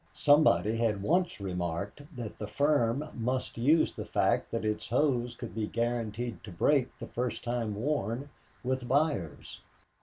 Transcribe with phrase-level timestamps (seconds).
[0.15, 5.53] Somebody had once remarked that the firm must use the fact that its hose could
[5.53, 8.29] be guaranteed to break the first time worn,
[8.63, 9.61] with buyers.